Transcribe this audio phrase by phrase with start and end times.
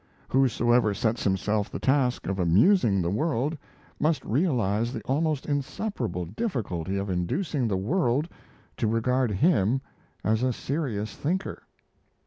[0.29, 3.55] Whosoever sets himself the task of amusing the world
[3.99, 8.27] must realize the almost insuperable difficulty of inducing the world
[8.77, 9.79] to regard him
[10.23, 11.61] as a serious thinker.